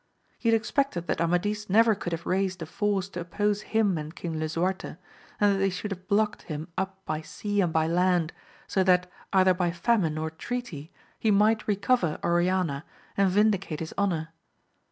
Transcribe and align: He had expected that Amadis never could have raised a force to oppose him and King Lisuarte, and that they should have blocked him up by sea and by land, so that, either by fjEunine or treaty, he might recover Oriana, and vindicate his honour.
He 0.39 0.49
had 0.49 0.55
expected 0.55 1.05
that 1.05 1.21
Amadis 1.21 1.69
never 1.69 1.93
could 1.93 2.11
have 2.11 2.25
raised 2.25 2.59
a 2.63 2.65
force 2.65 3.07
to 3.09 3.19
oppose 3.19 3.61
him 3.61 3.99
and 3.99 4.15
King 4.15 4.39
Lisuarte, 4.39 4.95
and 5.39 5.53
that 5.55 5.59
they 5.59 5.69
should 5.69 5.91
have 5.91 6.07
blocked 6.07 6.41
him 6.41 6.69
up 6.75 7.05
by 7.05 7.21
sea 7.21 7.61
and 7.61 7.71
by 7.71 7.85
land, 7.85 8.33
so 8.65 8.83
that, 8.83 9.05
either 9.31 9.53
by 9.53 9.69
fjEunine 9.69 10.19
or 10.19 10.31
treaty, 10.31 10.91
he 11.19 11.29
might 11.29 11.67
recover 11.67 12.17
Oriana, 12.23 12.83
and 13.15 13.29
vindicate 13.29 13.79
his 13.79 13.93
honour. 13.95 14.29